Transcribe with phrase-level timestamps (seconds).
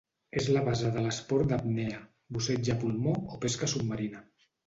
[0.39, 1.99] És la base de l'esport d'apnea,
[2.37, 4.27] busseig a pulmó o pesca submarina.